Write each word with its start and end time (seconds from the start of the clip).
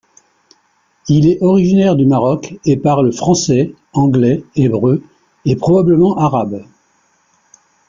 Il 1.09 1.27
est 1.27 1.37
originaire 1.43 1.95
du 1.95 2.07
Maroc 2.07 2.55
et 2.65 2.75
parle 2.75 3.13
français, 3.13 3.75
anglais, 3.93 4.43
hébreu, 4.55 5.03
et 5.45 5.55
probablement 5.55 6.17
arabe. 6.17 6.63